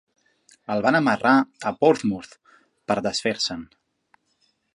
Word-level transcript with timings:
El 0.75 0.79
van 0.85 0.95
amarrar 0.99 1.33
a 1.71 1.73
Portsmouth 1.83 2.33
per 2.89 2.99
desfer-se'n. 3.11 3.63